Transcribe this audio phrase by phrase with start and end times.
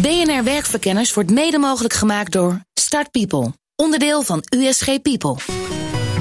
[0.00, 5.36] BNR Werkverkenners wordt mede mogelijk gemaakt door Start People, onderdeel van USG People.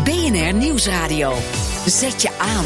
[0.04, 1.34] BNR Nieuwsradio.
[1.86, 2.66] Zet je aan.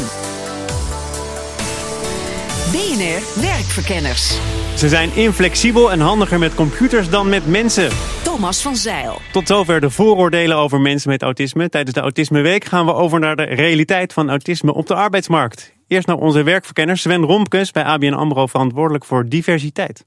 [2.72, 4.38] BNR Werkverkenners.
[4.76, 7.90] Ze zijn inflexibel en handiger met computers dan met mensen.
[8.22, 9.20] Thomas van Zeil.
[9.32, 11.68] Tot zover de vooroordelen over mensen met autisme.
[11.68, 15.72] Tijdens de Autisme Week gaan we over naar de realiteit van autisme op de arbeidsmarkt.
[15.86, 20.04] Eerst naar onze werkverkenner Sven Romkes bij ABN AMRO verantwoordelijk voor diversiteit.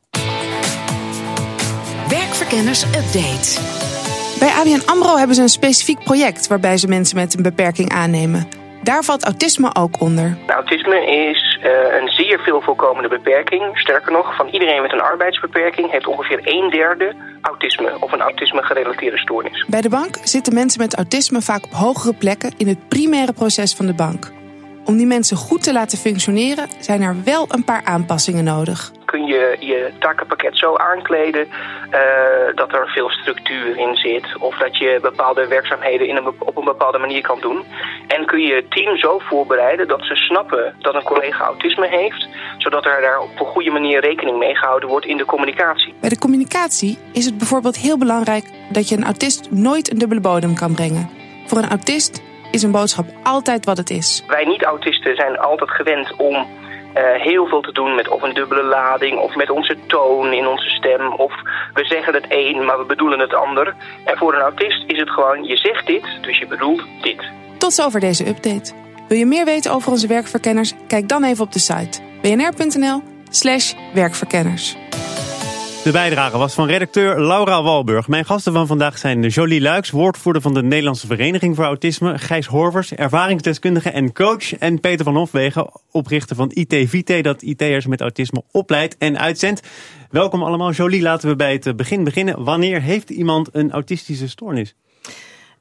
[2.34, 3.62] Werkverkenners Update.
[4.40, 8.48] Bij ABN AMRO hebben ze een specifiek project waarbij ze mensen met een beperking aannemen.
[8.84, 10.38] Daar valt autisme ook onder.
[10.48, 13.78] Autisme is uh, een zeer veel voorkomende beperking.
[13.78, 19.18] Sterker nog, van iedereen met een arbeidsbeperking heeft ongeveer een derde autisme of een autisme-gerelateerde
[19.18, 19.66] stoornis.
[19.68, 23.74] Bij de bank zitten mensen met autisme vaak op hogere plekken in het primaire proces
[23.74, 24.32] van de bank.
[24.86, 28.92] Om die mensen goed te laten functioneren zijn er wel een paar aanpassingen nodig.
[29.14, 34.78] Kun je je takenpakket zo aankleden uh, dat er veel structuur in zit of dat
[34.78, 37.64] je bepaalde werkzaamheden in een, op een bepaalde manier kan doen.
[38.08, 42.28] En kun je het team zo voorbereiden dat ze snappen dat een collega autisme heeft,
[42.58, 45.94] zodat er daar op een goede manier rekening mee gehouden wordt in de communicatie.
[46.00, 50.22] Bij de communicatie is het bijvoorbeeld heel belangrijk dat je een autist nooit een dubbele
[50.22, 51.10] bodem kan brengen.
[51.46, 54.24] Voor een autist is een boodschap altijd wat het is.
[54.28, 56.48] Wij niet-autisten zijn altijd gewend om
[56.98, 60.48] uh, heel veel te doen met of een dubbele lading of met onze toon in
[60.48, 61.14] onze stem.
[61.14, 61.34] Of
[61.74, 63.76] we zeggen het een, maar we bedoelen het ander.
[64.06, 67.24] En voor een autist is het gewoon, je zegt dit, dus je bedoelt dit.
[67.58, 68.74] Tot zover deze update.
[69.08, 70.74] Wil je meer weten over onze werkverkenners?
[70.88, 74.76] Kijk dan even op de site bnr.nl/slash werkverkenners.
[75.84, 78.08] De bijdrage was van redacteur Laura Walburg.
[78.08, 82.18] Mijn gasten van vandaag zijn Jolie Luiks, woordvoerder van de Nederlandse Vereniging voor Autisme.
[82.18, 84.58] Gijs Horvers, ervaringsdeskundige en coach.
[84.58, 89.68] En Peter van Hofwegen, oprichter van IT dat IT'ers met autisme opleidt en uitzendt.
[90.10, 90.72] Welkom allemaal.
[90.72, 92.44] Jolie, laten we bij het begin beginnen.
[92.44, 94.76] Wanneer heeft iemand een autistische stoornis?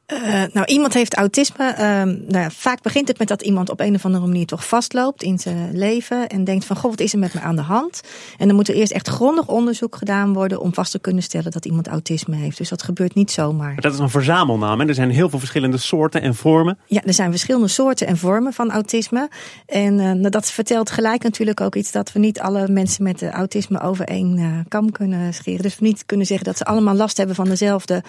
[0.06, 1.72] Uh, nou, iemand heeft autisme.
[1.72, 4.66] Uh, nou ja, vaak begint het met dat iemand op een of andere manier toch
[4.66, 6.28] vastloopt in zijn leven.
[6.28, 8.00] En denkt van, goh, wat is er met me aan de hand?
[8.38, 11.50] En dan moet er eerst echt grondig onderzoek gedaan worden om vast te kunnen stellen
[11.50, 12.58] dat iemand autisme heeft.
[12.58, 13.72] Dus dat gebeurt niet zomaar.
[13.72, 14.80] Maar dat is een verzamelnaam.
[14.80, 14.88] Hè?
[14.88, 16.78] Er zijn heel veel verschillende soorten en vormen.
[16.86, 19.28] Ja, er zijn verschillende soorten en vormen van autisme.
[19.66, 23.80] En uh, dat vertelt gelijk natuurlijk ook iets dat we niet alle mensen met autisme
[23.80, 25.62] over één kam kunnen scheren.
[25.62, 28.02] Dus we niet kunnen zeggen dat ze allemaal last hebben van dezelfde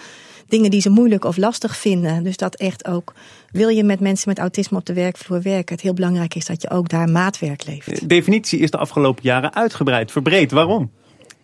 [0.48, 2.24] dingen die ze moeilijk of lastig vinden.
[2.24, 3.12] Dus dat echt ook,
[3.50, 6.62] wil je met mensen met autisme op de werkvloer werken, het heel belangrijk is dat
[6.62, 8.00] je ook daar maatwerk levert.
[8.00, 10.50] De definitie is de afgelopen jaren uitgebreid, verbreed.
[10.50, 10.90] Waarom?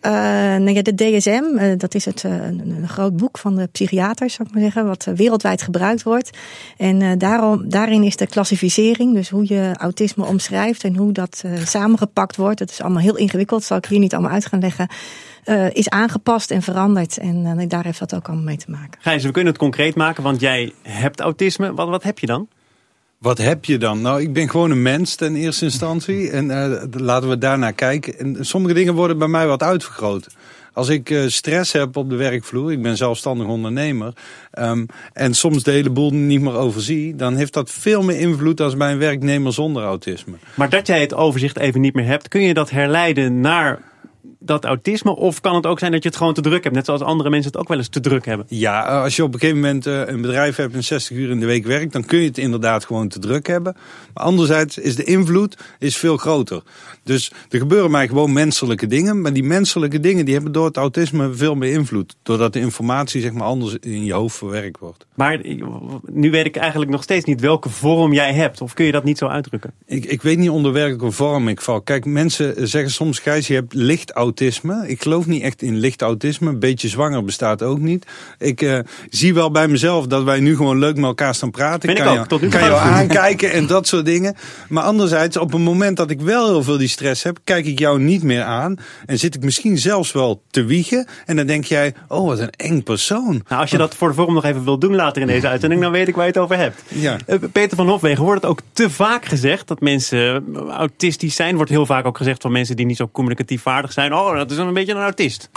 [0.05, 0.11] Uh,
[0.55, 4.33] nou de DSM, uh, dat is het, uh, een, een, groot boek van de psychiaters,
[4.33, 6.37] zou ik maar zeggen, wat wereldwijd gebruikt wordt.
[6.77, 12.35] En daarom, daarin is de klassificering, dus hoe je autisme omschrijft en hoe dat samengepakt
[12.35, 12.59] wordt.
[12.59, 14.87] Het is allemaal heel ingewikkeld, zal ik hier niet allemaal uit gaan leggen.
[15.73, 17.17] Is aangepast en veranderd.
[17.17, 18.99] En daar heeft dat ook allemaal mee te maken.
[19.01, 21.73] Gijs, we kunnen het concreet maken, want jij hebt autisme.
[21.73, 22.47] Wat, wat heb je dan?
[23.21, 24.01] Wat heb je dan?
[24.01, 26.29] Nou, ik ben gewoon een mens ten eerste instantie.
[26.29, 28.19] En uh, laten we daarnaar kijken.
[28.19, 30.27] En sommige dingen worden bij mij wat uitvergroot.
[30.73, 34.13] Als ik uh, stress heb op de werkvloer, ik ben zelfstandig ondernemer,
[34.59, 38.57] um, en soms de hele boel niet meer overzie, dan heeft dat veel meer invloed
[38.57, 40.33] dan bij een werknemer zonder autisme.
[40.53, 43.79] Maar dat jij het overzicht even niet meer hebt, kun je dat herleiden naar
[44.43, 45.15] dat autisme?
[45.15, 46.75] Of kan het ook zijn dat je het gewoon te druk hebt?
[46.75, 48.45] Net zoals andere mensen het ook wel eens te druk hebben.
[48.49, 51.39] Ja, als je op een gegeven moment uh, een bedrijf hebt en 60 uur in
[51.39, 53.75] de week werkt, dan kun je het inderdaad gewoon te druk hebben.
[54.13, 56.61] Maar anderzijds is de invloed is veel groter.
[57.03, 59.21] Dus er gebeuren mij gewoon menselijke dingen.
[59.21, 62.15] Maar die menselijke dingen die hebben door het autisme veel meer invloed.
[62.23, 65.05] Doordat de informatie zeg maar anders in je hoofd verwerkt wordt.
[65.15, 65.41] Maar
[66.05, 68.61] nu weet ik eigenlijk nog steeds niet welke vorm jij hebt.
[68.61, 69.73] Of kun je dat niet zo uitdrukken?
[69.85, 71.81] Ik, ik weet niet onder welke vorm ik val.
[71.81, 74.29] Kijk, mensen zeggen soms, Gijs, je hebt licht autisme.
[74.87, 76.49] Ik geloof niet echt in licht autisme.
[76.49, 78.05] Een beetje zwanger bestaat ook niet.
[78.37, 81.95] Ik uh, zie wel bij mezelf dat wij nu gewoon leuk met elkaar staan praten.
[81.95, 84.35] Kan ik je, ook, tot nu kan je aankijken en dat soort dingen.
[84.69, 87.79] Maar anderzijds, op het moment dat ik wel heel veel die stress heb, kijk ik
[87.79, 88.75] jou niet meer aan.
[89.05, 91.07] En zit ik misschien zelfs wel te wiegen.
[91.25, 93.43] En dan denk jij, oh wat een eng persoon.
[93.47, 95.81] Nou, als je dat voor de vorm nog even wilt doen later in deze uitzending,
[95.81, 96.81] dan weet ik waar je het over hebt.
[96.87, 97.17] Ja.
[97.27, 101.55] Uh, Peter van Hofwegen, wordt het ook te vaak gezegd dat mensen autistisch zijn?
[101.55, 104.13] Wordt heel vaak ook gezegd van mensen die niet zo communicatief vaardig zijn.
[104.13, 105.49] Oh, dat is een beetje een autist.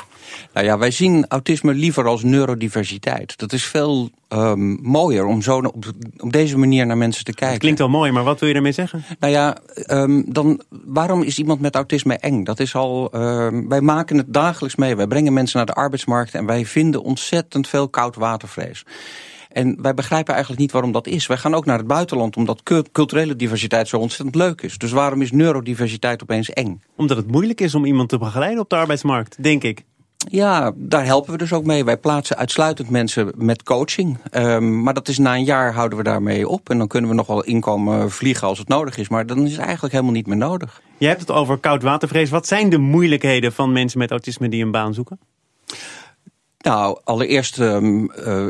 [0.53, 3.39] Nou ja, wij zien autisme liever als neurodiversiteit.
[3.39, 5.85] Dat is veel um, mooier om zo op,
[6.19, 7.59] op, deze manier naar mensen te kijken.
[7.59, 9.05] Klinkt wel mooi, maar wat wil je daarmee zeggen?
[9.19, 9.57] Nou ja,
[9.91, 12.45] um, dan, waarom is iemand met autisme eng?
[12.45, 14.97] Dat is al, um, wij maken het dagelijks mee.
[14.97, 18.85] Wij brengen mensen naar de arbeidsmarkt en wij vinden ontzettend veel koud watervrees.
[19.55, 21.27] En wij begrijpen eigenlijk niet waarom dat is.
[21.27, 22.63] Wij gaan ook naar het buitenland omdat
[22.93, 24.79] culturele diversiteit zo ontzettend leuk is.
[24.79, 26.83] Dus waarom is neurodiversiteit opeens eng?
[26.97, 29.85] Omdat het moeilijk is om iemand te begeleiden op de arbeidsmarkt, denk ik.
[30.31, 31.85] Ja, daar helpen we dus ook mee.
[31.85, 34.19] Wij plaatsen uitsluitend mensen met coaching.
[34.33, 36.71] Um, maar dat is na een jaar houden we daarmee op.
[36.71, 39.09] En dan kunnen we nog wel inkomen vliegen als het nodig is.
[39.09, 40.83] Maar dan is het eigenlijk helemaal niet meer nodig.
[40.99, 42.31] Je hebt het over koudwatervrees.
[42.31, 45.19] Wat zijn de moeilijkheden van mensen met autisme die een baan zoeken?
[46.65, 48.47] Nou, allereerst um, uh,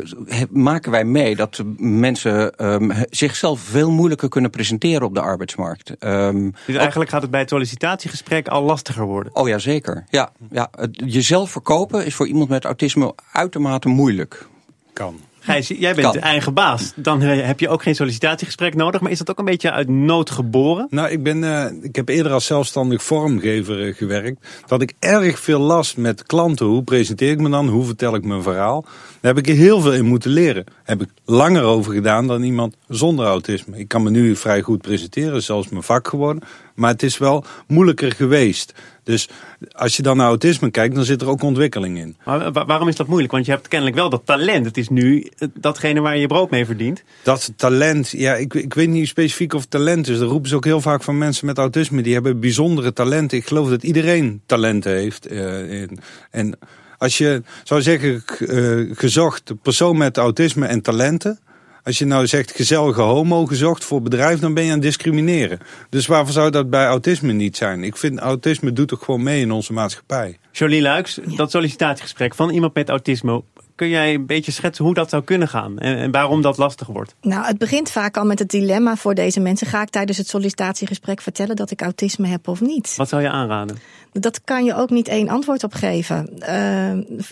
[0.51, 5.91] maken wij mee dat mensen um, zichzelf veel moeilijker kunnen presenteren op de arbeidsmarkt.
[6.01, 9.35] Um, dus eigenlijk gaat het bij het sollicitatiegesprek al lastiger worden?
[9.35, 10.05] Oh ja, zeker.
[10.09, 14.47] Ja, ja, jezelf verkopen is voor iemand met autisme uitermate moeilijk.
[14.93, 15.21] Kan.
[15.45, 16.93] Gijs, jij bent eigen baas.
[16.97, 19.01] Dan eh, heb je ook geen sollicitatiegesprek nodig.
[19.01, 20.87] Maar is dat ook een beetje uit nood geboren?
[20.91, 24.47] Nou, ik, ben, uh, ik heb eerder als zelfstandig vormgever uh, gewerkt.
[24.67, 26.67] Dat ik erg veel last met klanten.
[26.67, 27.69] Hoe presenteer ik me dan?
[27.69, 28.83] Hoe vertel ik mijn verhaal?
[29.21, 30.65] Daar heb ik er heel veel in moeten leren.
[30.65, 33.79] Daar heb ik langer over gedaan dan iemand zonder autisme.
[33.79, 35.43] Ik kan me nu vrij goed presenteren.
[35.43, 36.43] Zelfs mijn vak geworden.
[36.75, 38.75] Maar het is wel moeilijker geweest.
[39.05, 39.29] Dus
[39.73, 42.17] als je dan naar autisme kijkt, dan zit er ook ontwikkeling in.
[42.25, 43.33] Maar waarom is dat moeilijk?
[43.33, 44.67] Want je hebt kennelijk wel dat talent.
[44.67, 47.03] Het is nu datgene waar je je brood mee verdient.
[47.23, 50.19] Dat talent, ja, ik, ik weet niet specifiek of talent is.
[50.19, 52.03] Dat roepen ze ook heel vaak van mensen met autisme.
[52.03, 53.39] Die hebben bijzondere talenten.
[53.39, 55.33] Ik geloof dat iedereen talenten heeft.
[55.33, 55.89] Uh,
[56.31, 56.59] en
[56.99, 61.39] als je zou zeggen, uh, gezocht persoon met autisme en talenten
[61.85, 65.59] als je nou zegt gezellige homo gezocht voor bedrijf, dan ben je aan het discrimineren.
[65.89, 67.85] Dus waarvoor zou dat bij autisme niet zijn?
[67.85, 70.39] Ik vind autisme doet toch gewoon mee in onze maatschappij.
[70.53, 73.43] Jolie Luiks, dat sollicitatiegesprek van iemand met autisme,
[73.75, 76.87] Kun jij een beetje schetsen hoe dat zou kunnen gaan en, en, waarom dat lastig
[76.87, 77.15] wordt?
[77.21, 79.67] Nou, het begint vaak al met het dilemma voor deze mensen.
[79.67, 82.95] Ga ik tijdens het sollicitatiegesprek vertellen dat ik autisme heb of niet?
[82.97, 83.79] Wat zou je aanraden?
[84.21, 86.29] Dat kan je ook niet één antwoord op geven.
[86.31, 86.47] Uh,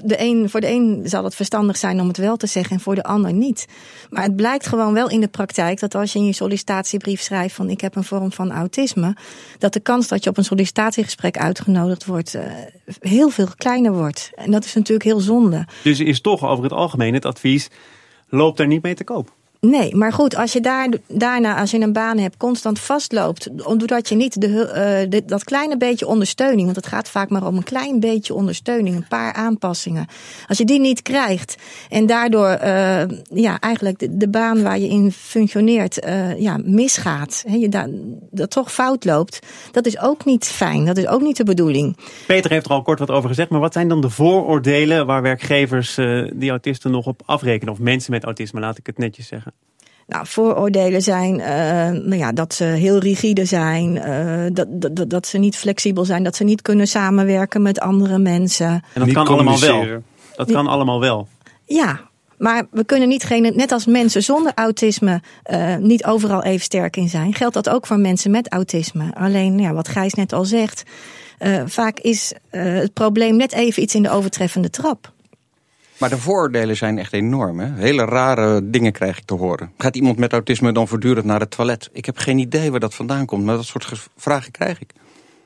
[0.05, 2.83] de een, voor de een zal het verstandig zijn om het wel te zeggen en
[2.83, 3.67] voor de ander niet.
[4.11, 7.55] Maar het blijkt gewoon wel in de praktijk dat als je in je sollicitatiebrief schrijft
[7.55, 9.17] van ik heb een vorm van autisme,
[9.59, 12.43] dat de kans dat je op een sollicitatiegesprek uitgenodigd wordt uh,
[13.01, 14.31] heel veel kleiner wordt.
[14.35, 15.67] En dat is natuurlijk heel zonde.
[15.83, 17.69] Dus is toch over het algemeen het advies,
[18.29, 19.33] loop daar niet mee te koop?
[19.67, 24.09] Nee, maar goed, als je daar, daarna, als je een baan hebt, constant vastloopt, doordat
[24.09, 27.57] je niet de, uh, de, dat kleine beetje ondersteuning, want het gaat vaak maar om
[27.57, 30.07] een klein beetje ondersteuning, een paar aanpassingen.
[30.49, 31.57] Als je die niet krijgt
[31.89, 33.03] en daardoor uh,
[33.35, 37.87] ja, eigenlijk de, baan waar je in functioneert uh, ja, misgaat, he, je da,
[38.31, 39.39] dat toch fout loopt,
[39.73, 40.85] dat is ook niet fijn.
[40.85, 41.97] Dat is ook niet de bedoeling.
[42.27, 45.23] Peter heeft er al kort wat over gezegd, maar wat zijn dan de vooroordelen waar
[45.23, 45.95] werkgevers
[46.35, 49.52] die autisten nog op afrekenen, of mensen met autisme, laat ik het netjes zeggen?
[50.13, 51.47] Nou, vooroordelen zijn uh,
[52.05, 56.23] nou ja, dat ze heel rigide zijn, uh, dat, dat, dat ze niet flexibel zijn,
[56.23, 58.67] dat ze niet kunnen samenwerken met andere mensen.
[58.67, 60.03] En dat niet kan allemaal wel.
[60.37, 61.29] Dat kan allemaal wel.
[61.65, 62.01] Ja,
[62.39, 65.21] maar we kunnen niet, net als mensen zonder autisme
[65.51, 69.15] uh, niet overal even sterk in zijn, geldt dat ook voor mensen met autisme.
[69.15, 70.83] Alleen, ja, wat Gijs net al zegt,
[71.39, 75.12] uh, vaak is uh, het probleem net even iets in de overtreffende trap.
[76.03, 77.61] Maar de vooroordelen zijn echt enorm.
[77.61, 77.73] Hè?
[77.75, 79.73] Hele rare dingen krijg ik te horen.
[79.79, 81.91] Gaat iemand met autisme dan voortdurend naar het toilet?
[81.93, 84.93] Ik heb geen idee waar dat vandaan komt, maar dat soort vragen krijg ik.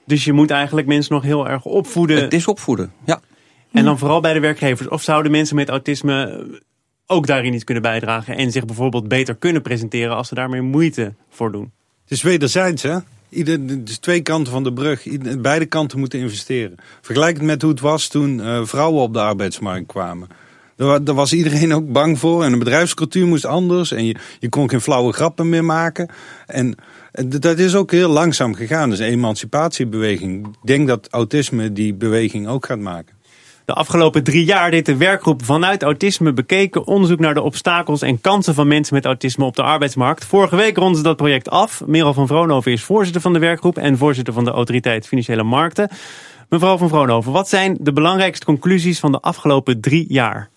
[0.06, 2.22] Dus je moet eigenlijk mensen nog heel erg opvoeden?
[2.22, 3.20] Het is opvoeden, ja.
[3.72, 4.88] En dan vooral bij de werkgevers?
[4.88, 6.46] Of zouden mensen met autisme
[7.06, 8.36] ook daarin iets kunnen bijdragen...
[8.36, 11.72] en zich bijvoorbeeld beter kunnen presenteren als ze daar meer moeite voor doen?
[12.02, 12.98] Het is wederzijds, hè?
[13.28, 15.06] Ieder, dus twee kanten van de brug.
[15.38, 16.76] beide kanten moeten investeren.
[17.00, 20.28] Vergelijk het met hoe het was toen uh, vrouwen op de arbeidsmarkt kwamen.
[20.76, 22.44] Daar, was iedereen ook bang voor.
[22.44, 23.92] En de bedrijfscultuur moest anders.
[23.92, 26.10] En je, je kon geen flauwe grappen meer maken.
[26.46, 26.74] En
[27.26, 28.90] dat is ook heel langzaam gegaan.
[28.90, 30.46] Dus een emancipatiebeweging.
[30.46, 33.14] Ik denk dat autisme die beweging ook gaat maken.
[33.64, 38.20] De afgelopen drie jaar deed de werkgroep vanuit autisme bekeken onderzoek naar de obstakels en
[38.20, 40.24] kansen van mensen met autisme op de arbeidsmarkt.
[40.24, 41.82] Vorige week rondde dat project af.
[41.86, 45.88] Merel van Vroonhoven is voorzitter van de werkgroep en voorzitter van de Autoriteit Financiële Markten.
[46.48, 50.50] Mevrouw van Vroonhoven, wat zijn de belangrijkste conclusies van de afgelopen drie jaar?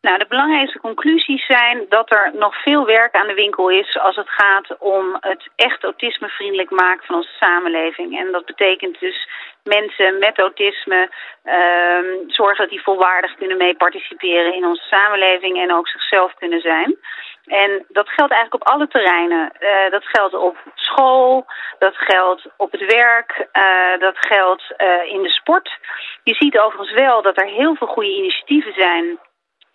[0.00, 4.16] Nou, de belangrijkste conclusies zijn dat er nog veel werk aan de winkel is als
[4.16, 8.18] het gaat om het echt autismevriendelijk maken van onze samenleving.
[8.18, 9.28] En dat betekent dus
[9.62, 11.10] mensen met autisme
[11.44, 16.60] uh, zorgen dat die volwaardig kunnen mee participeren in onze samenleving en ook zichzelf kunnen
[16.60, 16.96] zijn.
[17.46, 19.52] En dat geldt eigenlijk op alle terreinen.
[19.60, 21.46] Uh, dat geldt op school,
[21.78, 25.78] dat geldt op het werk, uh, dat geldt uh, in de sport.
[26.22, 29.18] Je ziet overigens wel dat er heel veel goede initiatieven zijn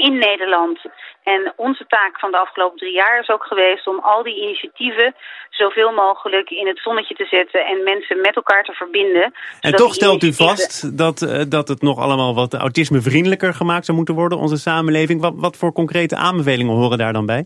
[0.07, 0.79] in Nederland.
[1.23, 5.15] En onze taak van de afgelopen drie jaar is ook geweest om al die initiatieven
[5.49, 9.33] zoveel mogelijk in het zonnetje te zetten en mensen met elkaar te verbinden.
[9.61, 13.97] En toch stelt u vast dat, uh, dat het nog allemaal wat autismevriendelijker gemaakt zou
[13.97, 15.21] moeten worden, onze samenleving.
[15.21, 17.45] Wat, wat voor concrete aanbevelingen horen daar dan bij?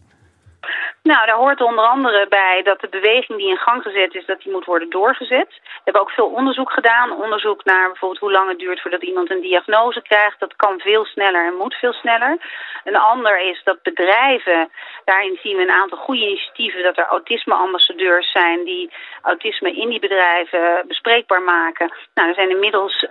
[1.04, 4.42] Nou, daar hoort onder andere bij dat de beweging die in gang gezet is, dat
[4.42, 5.48] die moet worden doorgezet.
[5.48, 7.12] We hebben ook veel onderzoek gedaan.
[7.12, 10.39] Onderzoek naar bijvoorbeeld hoe lang het duurt voordat iemand een diagnose krijgt.
[10.39, 12.38] Dat kan veel sneller en moet veel sneller.
[12.84, 14.70] Een ander is dat bedrijven,
[15.06, 20.00] daarin zien we een aantal goede initiatieven, dat er autisme-ambassadeurs zijn die autisme in die
[20.00, 21.92] bedrijven bespreekbaar maken.
[22.13, 23.10] Nou, er zijn inmiddels uh,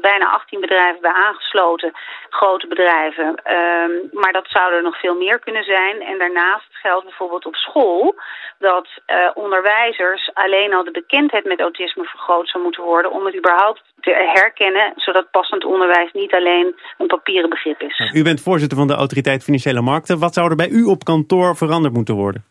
[0.00, 1.92] bijna 18 bedrijven bij aangesloten,
[2.30, 3.26] grote bedrijven.
[3.26, 6.02] Uh, maar dat zouden er nog veel meer kunnen zijn.
[6.02, 8.14] En daarnaast geldt bijvoorbeeld op school
[8.58, 13.36] dat uh, onderwijzers alleen al de bekendheid met autisme vergroot zou moeten worden om het
[13.36, 18.10] überhaupt te herkennen, zodat passend onderwijs niet alleen een papieren begrip is.
[18.14, 20.18] U bent voorzitter van de Autoriteit Financiële Markten.
[20.18, 22.44] Wat zou er bij u op kantoor veranderd moeten worden?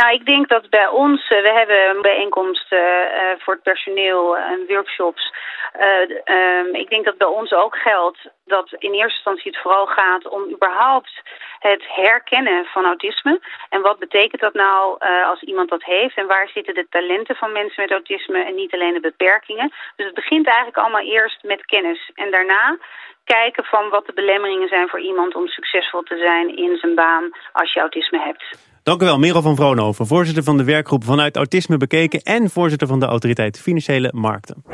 [0.00, 4.66] Nou, ik denk dat bij ons, uh, we hebben bijeenkomsten uh, voor het personeel en
[4.66, 5.32] workshops.
[5.80, 10.28] Uh, ik denk dat bij ons ook geldt dat in eerste instantie het vooral gaat
[10.28, 11.22] om überhaupt
[11.58, 13.40] het herkennen van autisme.
[13.68, 17.52] En wat betekent dat nou als iemand dat heeft en waar zitten de talenten van
[17.52, 19.72] mensen met autisme en niet alleen de beperkingen.
[19.96, 22.78] Dus het begint eigenlijk allemaal eerst met kennis en daarna
[23.24, 27.30] kijken van wat de belemmeringen zijn voor iemand om succesvol te zijn in zijn baan
[27.52, 28.69] als je autisme hebt.
[28.90, 32.88] Dank u wel, Merel van Vroonhoven, voorzitter van de werkgroep Vanuit Autisme Bekeken en voorzitter
[32.88, 34.64] van de Autoriteit Financiële Markten.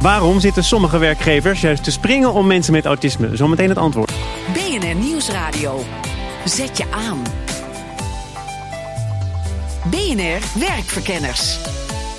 [0.00, 3.36] Waarom zitten sommige werkgevers juist te springen om mensen met autisme?
[3.36, 4.12] Zometeen het antwoord.
[4.52, 5.80] BNR Nieuwsradio.
[6.44, 7.22] Zet je aan.
[9.90, 11.58] BNR Werkverkenners.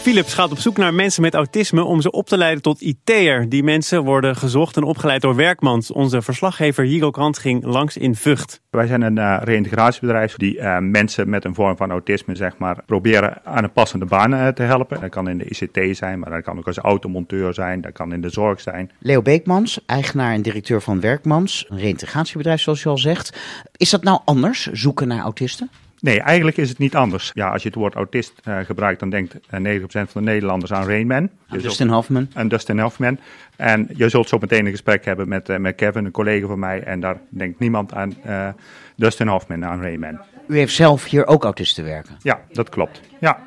[0.05, 3.49] Philips gaat op zoek naar mensen met autisme om ze op te leiden tot IT'er.
[3.49, 5.91] Die mensen worden gezocht en opgeleid door Werkmans.
[5.91, 8.61] Onze verslaggever Higo Krant ging langs in Vught.
[8.69, 12.83] Wij zijn een uh, reïntegratiebedrijf die uh, mensen met een vorm van autisme zeg maar,
[12.85, 15.01] proberen aan een passende baan uh, te helpen.
[15.01, 18.13] Dat kan in de ICT zijn, maar dat kan ook als automonteur zijn, dat kan
[18.13, 18.91] in de zorg zijn.
[18.99, 23.37] Leo Beekmans, eigenaar en directeur van Werkmans, een reïntegratiebedrijf zoals je al zegt.
[23.77, 25.69] Is dat nou anders, zoeken naar autisten?
[26.05, 27.31] Nee, eigenlijk is het niet anders.
[27.33, 30.73] Ja, als je het woord autist uh, gebruikt, dan denkt uh, 90% van de Nederlanders
[30.73, 31.29] aan Rainman.
[31.47, 32.27] Aan Dustin Hoffman.
[32.33, 33.19] En Dustin Hoffman.
[33.55, 36.59] En je zult zo meteen een gesprek hebben met, uh, met Kevin, een collega van
[36.59, 36.83] mij.
[36.83, 38.13] En daar denkt niemand aan
[38.95, 40.19] Dustin Hoffman, aan Rainman.
[40.47, 42.15] U heeft zelf hier ook autisten werken?
[42.21, 43.01] Ja, dat klopt.
[43.19, 43.39] Ja.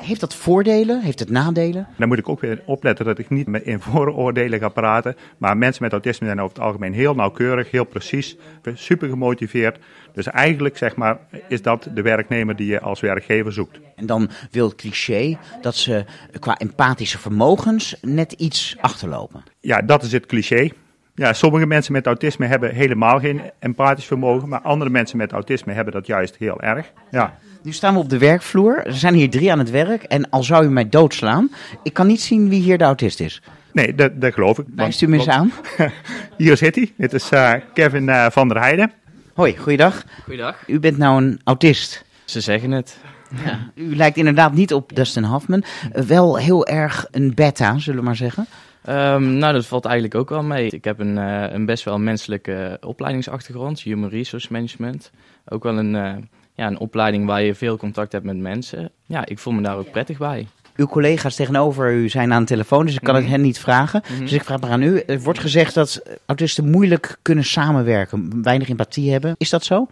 [0.00, 1.02] Heeft dat voordelen?
[1.02, 1.86] Heeft het nadelen?
[1.96, 5.16] Dan moet ik ook weer opletten dat ik niet in vooroordelen ga praten.
[5.38, 8.36] Maar mensen met autisme zijn over het algemeen heel nauwkeurig, heel precies,
[8.74, 9.78] super gemotiveerd.
[10.12, 11.18] Dus eigenlijk zeg maar,
[11.48, 13.80] is dat de werknemer die je als werkgever zoekt.
[13.96, 16.04] En dan wil het cliché dat ze
[16.38, 19.42] qua empathische vermogens net iets achterlopen.
[19.60, 20.70] Ja, dat is het cliché.
[21.14, 25.72] Ja, sommige mensen met autisme hebben helemaal geen empathisch vermogen, maar andere mensen met autisme
[25.72, 26.92] hebben dat juist heel erg.
[27.10, 27.38] Ja.
[27.66, 28.86] Nu staan we op de werkvloer.
[28.86, 30.02] Er zijn hier drie aan het werk.
[30.02, 31.50] En al zou u mij doodslaan,
[31.82, 33.42] ik kan niet zien wie hier de autist is.
[33.72, 34.66] Nee, dat, dat geloof ik.
[34.74, 35.52] Wijst u me eens aan?
[36.38, 36.92] hier zit hij.
[36.96, 38.92] Dit is uh, Kevin uh, van der Heijden.
[39.34, 40.04] Hoi, goeiedag.
[40.24, 40.62] Goeiedag.
[40.66, 42.04] U bent nou een autist.
[42.24, 42.98] Ze zeggen het.
[43.44, 43.70] Ja.
[43.74, 45.64] U lijkt inderdaad niet op Dustin Hoffman.
[45.96, 48.46] Uh, wel heel erg een beta, zullen we maar zeggen.
[48.88, 50.70] Um, nou, dat valt eigenlijk ook wel mee.
[50.70, 55.10] Ik heb een, uh, een best wel menselijke opleidingsachtergrond, Human Resource Management.
[55.48, 56.14] Ook wel een, uh,
[56.56, 58.90] ja, een opleiding waar je veel contact hebt met mensen.
[59.06, 60.46] Ja, ik voel me daar ook prettig bij.
[60.76, 63.28] Uw collega's tegenover u zijn aan de telefoon, dus ik kan mm -hmm.
[63.28, 64.02] het hen niet vragen.
[64.04, 64.24] Mm -hmm.
[64.24, 65.02] Dus ik vraag maar aan u.
[65.06, 69.34] Er wordt gezegd dat autisten moeilijk kunnen samenwerken, weinig empathie hebben.
[69.38, 69.86] Is dat zo?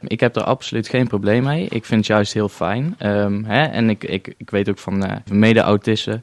[0.00, 1.64] Ik heb er absoluut geen probleem mee.
[1.64, 2.96] Ik vind het juist heel fijn.
[3.02, 3.64] Um, hè?
[3.64, 6.22] En ik, ik, ik weet ook van uh, mede-autisten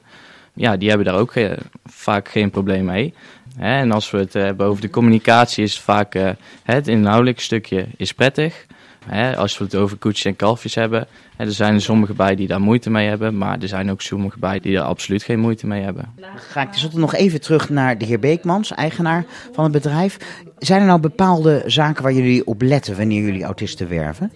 [0.56, 1.52] ja, die hebben daar ook uh,
[1.86, 3.14] vaak geen probleem mee.
[3.58, 6.30] Hè, en als we het uh, hebben over de communicatie, is vaak uh,
[6.64, 8.66] het inhoudelijke stukje is prettig.
[9.08, 11.08] Hè, als we het over koetjes en kalfjes hebben,
[11.38, 14.40] er zijn er sommigen bij die daar moeite mee hebben, maar er zijn ook sommigen
[14.40, 16.14] bij die er absoluut geen moeite mee hebben.
[16.36, 20.18] Ga ik tenslotte nog even terug naar de heer Beekmans, eigenaar van het bedrijf.
[20.58, 24.32] Zijn er nou bepaalde zaken waar jullie op letten wanneer jullie autisten werven?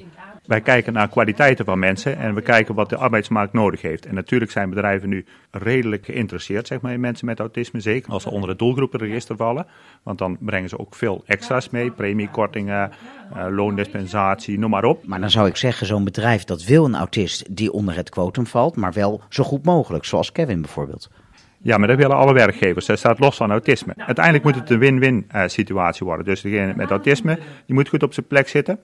[0.49, 4.05] Wij kijken naar kwaliteiten van mensen en we kijken wat de arbeidsmarkt nodig heeft.
[4.05, 8.23] En natuurlijk zijn bedrijven nu redelijk geïnteresseerd zeg maar, in mensen met autisme, zeker als
[8.23, 9.65] ze onder het doelgroepenregister vallen.
[10.03, 12.91] Want dan brengen ze ook veel extra's mee, premiekortingen,
[13.33, 15.05] uh, loondispensatie, noem maar op.
[15.05, 18.47] Maar dan zou ik zeggen, zo'n bedrijf dat wil een autist die onder het quotum
[18.47, 21.09] valt, maar wel zo goed mogelijk, zoals Kevin bijvoorbeeld.
[21.61, 22.85] Ja, maar dat willen alle werkgevers.
[22.85, 23.93] Dat staat los van autisme.
[23.97, 26.25] Uiteindelijk moet het een win-win uh, situatie worden.
[26.25, 28.79] Dus degene met autisme, die moet goed op zijn plek zitten.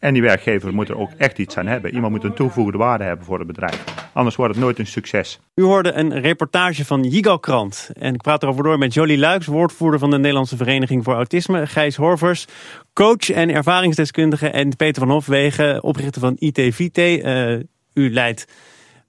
[0.00, 1.94] En die werkgever moet er ook echt iets aan hebben.
[1.94, 3.84] Iemand moet een toegevoegde waarde hebben voor het bedrijf.
[4.12, 5.40] Anders wordt het nooit een succes.
[5.54, 7.90] U hoorde een reportage van Jigo Krant.
[7.98, 11.66] En ik praat erover door met Jolie Luiks, woordvoerder van de Nederlandse Vereniging voor Autisme.
[11.66, 12.46] Gijs Horvers,
[12.92, 14.48] coach en ervaringsdeskundige.
[14.48, 16.98] En Peter van Hofwegen, oprichter van ITVT.
[16.98, 17.52] Uh,
[17.94, 18.44] u leidt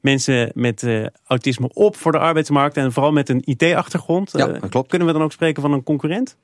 [0.01, 2.77] mensen met uh, autisme op voor de arbeidsmarkt.
[2.77, 4.31] En vooral met een IT-achtergrond.
[4.31, 4.89] Ja, dat klopt.
[4.89, 6.37] Kunnen we dan ook spreken van een concurrent?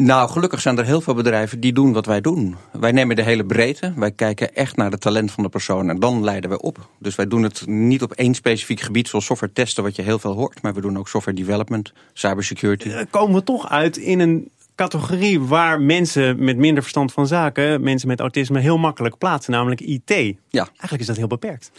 [0.00, 2.56] Nou, gelukkig zijn er heel veel bedrijven die doen wat wij doen.
[2.72, 3.92] Wij nemen de hele breedte.
[3.96, 6.88] Wij kijken echt naar het talent van de persoon en dan leiden we op.
[6.98, 10.18] Dus wij doen het niet op één specifiek gebied, zoals software testen, wat je heel
[10.18, 10.62] veel hoort.
[10.62, 12.88] Maar we doen ook software development, cybersecurity.
[12.88, 17.82] Uh, komen we toch uit in een categorie waar mensen met minder verstand van zaken,
[17.82, 20.10] mensen met autisme, heel makkelijk plaatsen, namelijk IT.
[20.48, 20.66] Ja.
[20.66, 21.70] Eigenlijk is dat heel beperkt.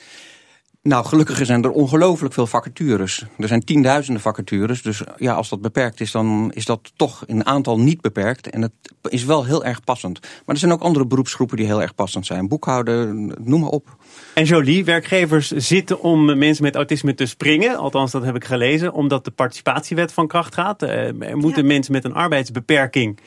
[0.82, 3.26] Nou, gelukkig zijn er ongelooflijk veel vacatures.
[3.38, 4.82] Er zijn tienduizenden vacatures.
[4.82, 8.50] Dus ja, als dat beperkt is, dan is dat toch in aantal niet beperkt.
[8.50, 8.72] En het
[9.02, 10.20] is wel heel erg passend.
[10.22, 12.48] Maar er zijn ook andere beroepsgroepen die heel erg passend zijn.
[12.48, 13.98] Boekhouden, noem maar op.
[14.34, 17.78] En Jolie, werkgevers zitten om mensen met autisme te springen.
[17.78, 18.94] Althans, dat heb ik gelezen.
[18.94, 20.82] Omdat de participatiewet van kracht gaat.
[20.82, 23.20] Er moeten mensen met een arbeidsbeperking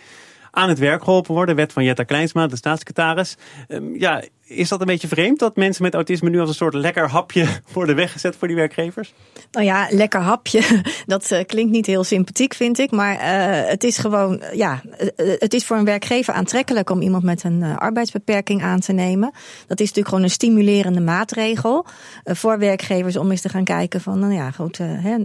[0.51, 1.57] aan het werk geholpen worden.
[1.57, 3.37] Wet van Jetta Kleinsma, de staatssecretaris.
[3.69, 4.23] Um, ja,
[4.55, 7.47] is dat een beetje vreemd dat mensen met autisme nu als een soort lekker hapje
[7.73, 9.15] worden weggezet voor die werkgevers?
[9.51, 10.63] Nou ja, lekker hapje.
[11.07, 12.91] Dat uh, klinkt niet heel sympathiek, vind ik.
[12.91, 17.23] Maar uh, het is gewoon, ja, uh, het is voor een werkgever aantrekkelijk om iemand
[17.23, 19.31] met een arbeidsbeperking aan te nemen.
[19.67, 21.87] Dat is natuurlijk gewoon een stimulerende maatregel
[22.25, 24.79] voor werkgevers om eens te gaan kijken van, nou ja, goed,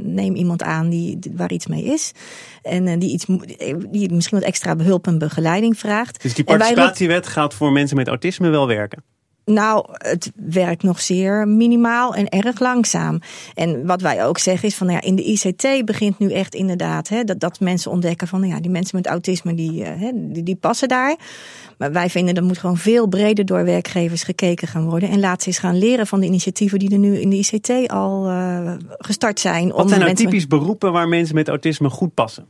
[0.03, 2.11] neem iemand aan die, waar iets mee is.
[2.61, 3.25] En die, iets,
[3.91, 6.21] die misschien wat extra behulp en begeleiding vraagt.
[6.21, 9.03] Dus die participatiewet gaat voor mensen met autisme wel werken?
[9.49, 13.19] Nou, het werkt nog zeer minimaal en erg langzaam.
[13.53, 16.55] En wat wij ook zeggen is van, nou ja, in de ICT begint nu echt
[16.55, 20.11] inderdaad hè, dat, dat mensen ontdekken van, nou ja, die mensen met autisme die, hè,
[20.13, 21.15] die, die passen daar.
[21.77, 25.09] Maar wij vinden dat moet gewoon veel breder door werkgevers gekeken gaan worden.
[25.09, 27.91] En laat ze eens gaan leren van de initiatieven die er nu in de ICT
[27.91, 29.71] al uh, gestart zijn.
[29.71, 32.47] Wat zijn nou typisch beroepen waar mensen met autisme goed passen?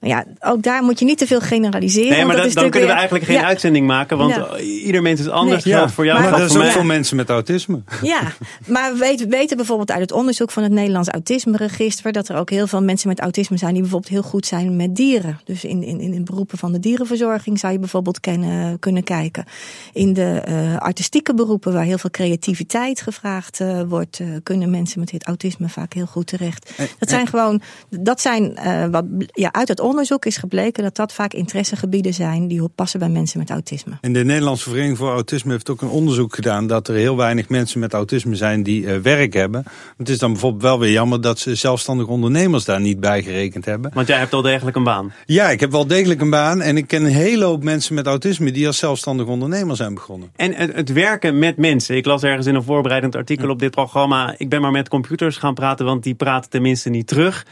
[0.00, 2.10] Nou ja, ook daar moet je niet te veel generaliseren.
[2.10, 3.44] Nee, maar dat, dan kunnen we eigenlijk geen ja.
[3.44, 4.58] uitzending maken, want ja.
[4.58, 5.64] ieder mens is anders.
[5.64, 5.74] Nee.
[5.74, 6.20] Geldt voor jou.
[6.20, 7.80] Maar, maar dat is ook voor mensen met autisme.
[8.02, 8.20] Ja,
[8.66, 12.50] maar we weten, weten bijvoorbeeld uit het onderzoek van het Nederlands Autisme-register dat er ook
[12.50, 15.40] heel veel mensen met autisme zijn die bijvoorbeeld heel goed zijn met dieren.
[15.44, 19.44] Dus in, in, in beroepen van de dierenverzorging zou je bijvoorbeeld kennen, kunnen kijken.
[19.92, 25.00] In de uh, artistieke beroepen waar heel veel creativiteit gevraagd uh, wordt, uh, kunnen mensen
[25.00, 26.72] met dit autisme vaak heel goed terecht.
[26.98, 28.58] Dat zijn gewoon, dat zijn
[28.90, 29.86] wat ja, uit het onderzoek
[30.24, 33.98] is gebleken dat dat vaak interessegebieden zijn die passen bij mensen met autisme.
[34.00, 37.48] En de Nederlandse Vereniging voor Autisme heeft ook een onderzoek gedaan dat er heel weinig
[37.48, 39.64] mensen met autisme zijn die uh, werk hebben.
[39.96, 43.64] Het is dan bijvoorbeeld wel weer jammer dat ze zelfstandige ondernemers daar niet bij gerekend
[43.64, 43.90] hebben.
[43.94, 45.12] Want jij hebt al degelijk een baan.
[45.26, 48.06] Ja, ik heb wel degelijk een baan en ik ken een hele hoop mensen met
[48.06, 50.30] autisme die als zelfstandig ondernemer zijn begonnen.
[50.36, 51.96] En het, het werken met mensen.
[51.96, 54.34] Ik las ergens in een voorbereidend artikel op dit programma.
[54.38, 57.46] Ik ben maar met computers gaan praten, want die praten tenminste niet terug.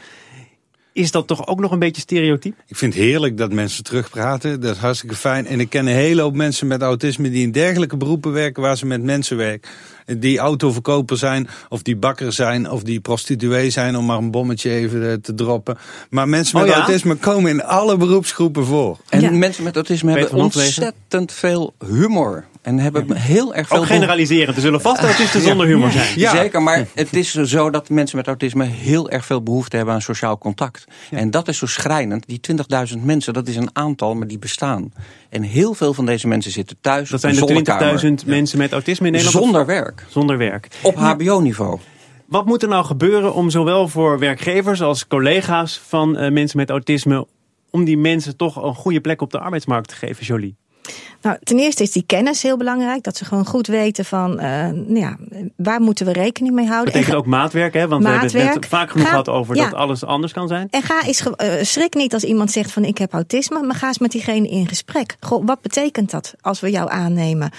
[0.97, 2.55] Is dat toch ook nog een beetje stereotyp?
[2.67, 4.61] Ik vind het heerlijk dat mensen terugpraten.
[4.61, 5.47] Dat is hartstikke fijn.
[5.47, 8.77] En ik ken een hele hoop mensen met autisme die in dergelijke beroepen werken waar
[8.77, 9.71] ze met mensen werken.
[10.05, 14.69] Die autoverkoper zijn, of die bakker zijn, of die prostituee zijn, om maar een bommetje
[14.69, 15.77] even eh, te droppen.
[16.09, 16.81] Maar mensen met oh ja?
[16.81, 18.97] autisme komen in alle beroepsgroepen voor.
[19.09, 19.31] En ja.
[19.31, 22.45] mensen met autisme hebben ontzettend veel humor.
[22.67, 23.77] En hebben heel erg veel...
[23.77, 24.55] Ook generaliseren.
[24.55, 26.19] Er zullen vast autisten zonder humor zijn.
[26.19, 26.31] Ja.
[26.31, 30.01] Zeker, maar het is zo dat mensen met autisme heel erg veel behoefte hebben aan
[30.01, 30.85] sociaal contact.
[31.09, 31.17] Ja.
[31.17, 32.27] En dat is zo schrijnend.
[32.27, 32.39] Die
[32.97, 34.93] 20.000 mensen, dat is een aantal, maar die bestaan.
[35.29, 37.09] En heel veel van deze mensen zitten thuis.
[37.09, 39.43] Dat zijn de 20.000 mensen met autisme in Nederland?
[39.43, 40.05] Zonder werk.
[40.09, 40.67] Zonder werk.
[40.81, 41.79] Op hbo-niveau.
[42.25, 46.69] Wat moet er nou gebeuren om zowel voor werkgevers als collega's van uh, mensen met
[46.69, 47.27] autisme...
[47.69, 50.55] om die mensen toch een goede plek op de arbeidsmarkt te geven, Jolie?
[51.21, 53.03] Nou, ten eerste is die kennis heel belangrijk.
[53.03, 55.17] Dat ze gewoon goed weten van, uh, nou ja,
[55.55, 56.85] waar moeten we rekening mee houden.
[56.85, 57.87] Dat betekent ook maatwerk, hè?
[57.87, 58.31] Want maatwerk.
[58.31, 59.63] we hebben het net vaak genoeg gehad over ja.
[59.63, 60.67] dat alles anders kan zijn.
[60.71, 63.87] En ga eens, uh, schrik niet als iemand zegt van ik heb autisme, maar ga
[63.87, 65.15] eens met diegene in gesprek.
[65.19, 67.51] Goh, wat betekent dat als we jou aannemen?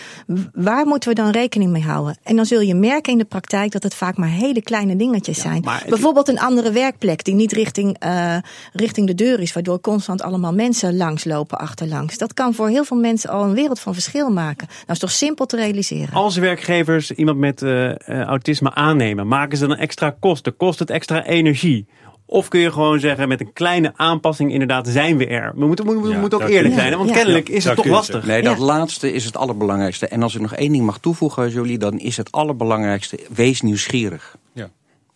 [0.52, 2.16] Waar moeten we dan rekening mee houden?
[2.22, 5.36] En dan zul je merken in de praktijk dat het vaak maar hele kleine dingetjes
[5.36, 5.64] ja, zijn.
[5.88, 8.36] Bijvoorbeeld een andere werkplek die niet richting, uh,
[8.72, 12.18] richting de deur is, waardoor constant allemaal mensen langslopen achterlangs.
[12.18, 14.66] Dat kan voor heel veel mensen al een wereld van verschil maken.
[14.68, 16.14] Nou is toch simpel te realiseren.
[16.14, 20.56] Als werkgevers iemand met uh, autisme aannemen, maken ze dan extra kosten?
[20.56, 21.86] Kost het extra energie?
[22.26, 25.52] Of kun je gewoon zeggen, met een kleine aanpassing inderdaad zijn we er.
[25.56, 27.14] We moeten, we ja, moeten ook eerlijk zijn, want ja.
[27.14, 28.26] kennelijk is het toch lastig.
[28.26, 30.08] Nee, dat laatste is het allerbelangrijkste.
[30.08, 34.36] En als ik nog één ding mag toevoegen, Jolie, dan is het allerbelangrijkste, wees nieuwsgierig.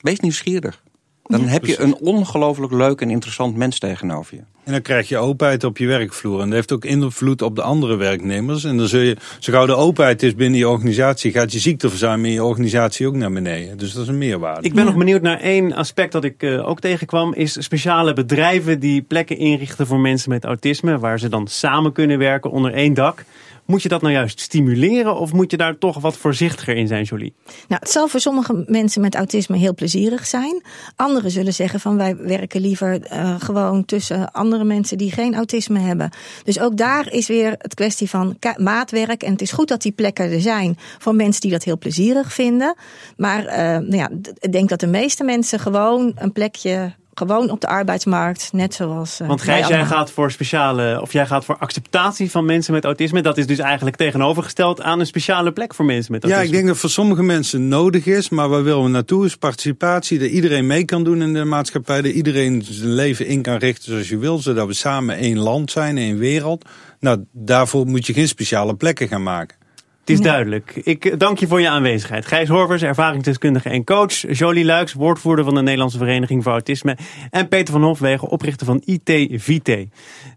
[0.02, 0.82] Wees nieuwsgierig.
[1.22, 4.42] Dan heb je een ongelooflijk leuk en interessant mens tegenover je.
[4.64, 6.40] En dan krijg je openheid op je werkvloer.
[6.40, 8.64] En dat heeft ook invloed op de andere werknemers.
[8.64, 12.24] En dan zul je, zo gauw de openheid is binnen je organisatie, gaat je ziekteverzuim
[12.24, 13.78] in je organisatie ook naar beneden.
[13.78, 14.66] Dus dat is een meerwaarde.
[14.66, 17.34] Ik ben nog benieuwd naar één aspect dat ik uh, ook tegenkwam.
[17.34, 20.98] Is speciale bedrijven die plekken inrichten voor mensen met autisme.
[20.98, 23.24] Waar ze dan samen kunnen werken onder één dak.
[23.64, 27.04] Moet je dat nou juist stimuleren of moet je daar toch wat voorzichtiger in zijn,
[27.04, 27.34] Jolie?
[27.44, 30.62] Nou, het zal voor sommige mensen met autisme heel plezierig zijn.
[30.96, 35.34] Anderen zullen zeggen van wij werken liever uh, gewoon tussen andere andere mensen die geen
[35.34, 36.10] autisme hebben.
[36.44, 39.22] Dus ook daar is weer het kwestie van maatwerk.
[39.22, 42.32] En het is goed dat die plekken er zijn voor mensen die dat heel plezierig
[42.32, 42.74] vinden.
[43.16, 47.60] Maar uh, nou ja, ik denk dat de meeste mensen gewoon een plekje gewoon op
[47.60, 49.20] de arbeidsmarkt, net zoals.
[49.20, 52.84] Uh, Want Gijs, jij gaat voor speciale, of jij gaat voor acceptatie van mensen met
[52.84, 53.22] autisme.
[53.22, 56.46] Dat is dus eigenlijk tegenovergesteld aan een speciale plek voor mensen met autisme.
[56.46, 59.36] Ja, ik denk dat voor sommige mensen nodig is, maar waar willen we naartoe is
[59.36, 63.56] participatie, dat iedereen mee kan doen in de maatschappij, dat iedereen zijn leven in kan
[63.56, 66.64] richten zoals je wil, zodat we samen één land zijn, één wereld.
[67.00, 69.56] Nou, daarvoor moet je geen speciale plekken gaan maken.
[70.02, 70.80] Het is duidelijk.
[70.82, 72.26] Ik dank je voor je aanwezigheid.
[72.26, 74.38] Gijs Horvers, ervaringsdeskundige en coach.
[74.38, 76.96] Jolie Luiks, woordvoerder van de Nederlandse Vereniging voor Autisme.
[77.30, 79.88] En Peter van Hofwegen, oprichter van IT Vite.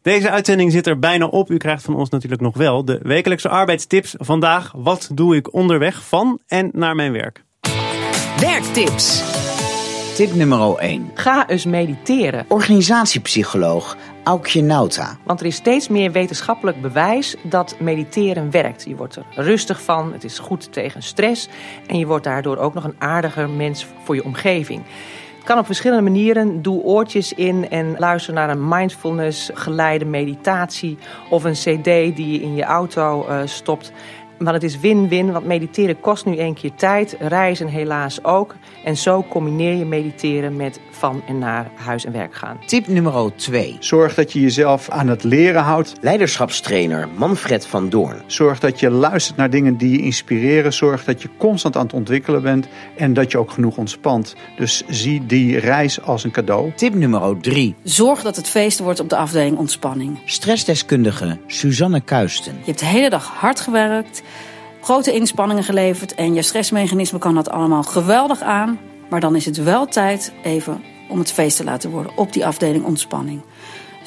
[0.02, 1.52] Deze uitzending zit er bijna op.
[1.52, 4.16] U krijgt van ons natuurlijk nog wel de wekelijkse arbeidstips.
[4.18, 7.44] Vandaag, wat doe ik onderweg van en naar mijn werk?
[8.40, 9.24] Werktips.
[10.16, 11.12] Tip nummer 1.
[11.14, 12.46] Ga eens mediteren.
[12.48, 15.18] Organisatiepsycholoog Aukje Nauta.
[15.24, 18.84] Want er is steeds meer wetenschappelijk bewijs dat mediteren werkt.
[18.88, 21.50] Je wordt er rustig van, het is goed tegen stress
[21.88, 24.84] en je wordt daardoor ook nog een aardiger mens voor je omgeving.
[25.36, 26.62] Het kan op verschillende manieren.
[26.62, 30.98] Doe oortjes in en luister naar een mindfulness geleide meditatie
[31.30, 31.84] of een cd
[32.16, 33.92] die je in je auto uh, stopt.
[34.38, 38.56] Maar het is win-win, want mediteren kost nu één keer tijd, reizen helaas ook.
[38.84, 42.60] En zo combineer je mediteren met van en naar huis en werk gaan.
[42.66, 43.78] Tip nummer 2.
[43.80, 45.94] Zorg dat je jezelf aan het leren houdt.
[46.02, 48.22] Leiderschapstrainer Manfred van Doorn.
[48.26, 50.74] Zorg dat je luistert naar dingen die je inspireren.
[50.74, 52.68] Zorg dat je constant aan het ontwikkelen bent
[52.98, 54.36] en dat je ook genoeg ontspant.
[54.58, 56.72] Dus zie die reis als een cadeau.
[56.76, 57.76] Tip nummer 3.
[57.84, 60.20] Zorg dat het feest wordt op de afdeling ontspanning.
[60.26, 62.54] Stressdeskundige Suzanne Kuisten.
[62.54, 64.24] Je hebt de hele dag hard gewerkt
[64.86, 68.80] grote inspanningen geleverd en je stressmechanisme kan dat allemaal geweldig aan.
[69.10, 72.46] Maar dan is het wel tijd even om het feest te laten worden op die
[72.46, 73.42] afdeling ontspanning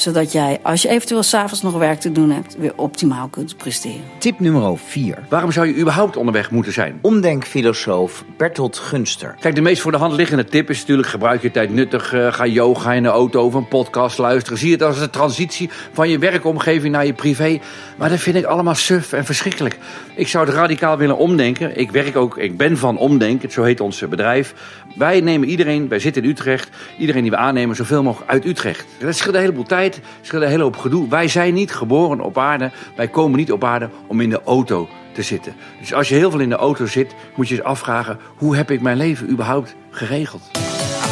[0.00, 4.00] zodat jij, als je eventueel s'avonds nog werk te doen hebt, weer optimaal kunt presteren.
[4.18, 5.18] Tip nummer 4.
[5.28, 6.98] Waarom zou je überhaupt onderweg moeten zijn?
[7.02, 9.37] Omdenkfilosoof Bertolt Gunster.
[9.40, 12.14] Kijk, de meest voor de hand liggende tip is natuurlijk: gebruik je tijd nuttig.
[12.14, 14.58] Uh, ga yoga in de auto of een podcast luisteren.
[14.58, 17.61] Zie het als een transitie van je werkomgeving naar je privé.
[17.96, 19.78] Maar dat vind ik allemaal suf en verschrikkelijk.
[20.14, 21.78] Ik zou het radicaal willen omdenken.
[21.78, 24.54] Ik werk ook, ik ben van Omdenken, zo heet ons bedrijf.
[24.94, 28.87] Wij nemen iedereen, wij zitten in Utrecht, iedereen die we aannemen, zoveel mogelijk uit Utrecht.
[28.98, 31.09] Dat scheelt een heleboel tijd tijd een hele hoop gedoe.
[31.09, 32.70] Wij zijn niet geboren op aarde.
[32.96, 35.55] Wij komen niet op aarde om in de auto te zitten.
[35.81, 38.70] Dus als je heel veel in de auto zit, moet je je afvragen: hoe heb
[38.70, 40.67] ik mijn leven überhaupt geregeld?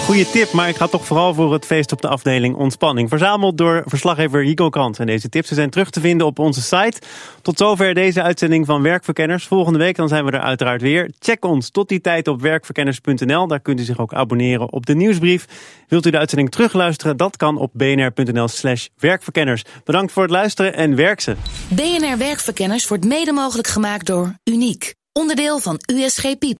[0.06, 3.08] Goeie tip, maar ik ga toch vooral voor het feest op de afdeling ontspanning.
[3.08, 4.98] Verzameld door verslaggever Hico Krant.
[4.98, 7.00] En deze tips zijn terug te vinden op onze site.
[7.42, 9.46] Tot zover deze uitzending van Werkverkenners.
[9.46, 11.10] Volgende week dan zijn we er uiteraard weer.
[11.18, 13.46] Check ons tot die tijd op werkverkenners.nl.
[13.46, 15.46] Daar kunt u zich ook abonneren op de nieuwsbrief.
[15.88, 17.16] Wilt u de uitzending terugluisteren?
[17.16, 19.62] Dat kan op bnr.nl slash werkverkenners.
[19.84, 21.36] Bedankt voor het luisteren en werk ze.
[21.68, 24.94] BNR Werkverkenners wordt mede mogelijk gemaakt door Uniek.
[25.12, 26.54] Onderdeel van USG Piep.